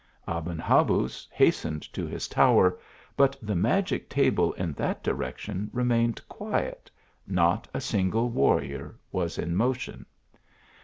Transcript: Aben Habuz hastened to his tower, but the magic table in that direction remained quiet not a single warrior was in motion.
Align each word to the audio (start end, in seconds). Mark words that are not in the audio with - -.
Aben 0.27 0.57
Habuz 0.57 1.27
hastened 1.29 1.83
to 1.93 2.07
his 2.07 2.27
tower, 2.27 2.79
but 3.15 3.35
the 3.39 3.53
magic 3.55 4.09
table 4.09 4.51
in 4.53 4.73
that 4.73 5.03
direction 5.03 5.69
remained 5.71 6.27
quiet 6.27 6.89
not 7.27 7.67
a 7.71 7.79
single 7.79 8.27
warrior 8.31 8.95
was 9.11 9.37
in 9.37 9.55
motion. 9.55 10.07